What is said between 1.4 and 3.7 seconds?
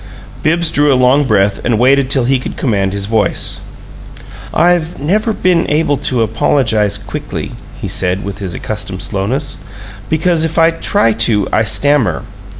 and waited till he could command his voice.